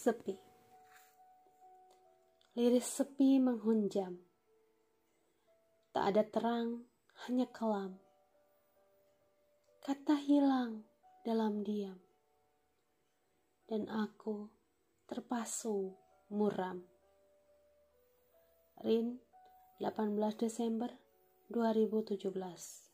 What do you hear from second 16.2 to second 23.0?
muram. Rin 18 Desember 2017